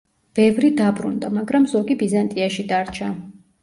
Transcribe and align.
ბევრი 0.39 0.71
დაბრუნდა, 0.79 1.31
მაგრამ 1.37 1.71
ზოგი 1.77 2.01
ბიზანტიაში 2.03 2.71
დარჩა. 2.77 3.17